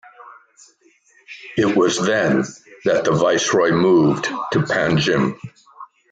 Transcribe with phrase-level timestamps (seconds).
[1.57, 2.43] It was then
[2.85, 5.35] that the viceroy moved to Panjim.